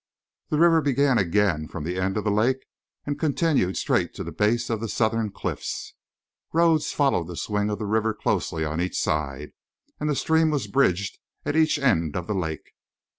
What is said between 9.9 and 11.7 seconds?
and the stream was bridged at